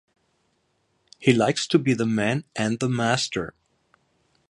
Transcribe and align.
He 1.19 1.31
likes 1.31 1.67
to 1.67 1.77
be 1.77 1.93
the 1.93 2.07
man 2.07 2.43
and 2.55 2.79
the 2.79 2.89
master. 2.89 3.53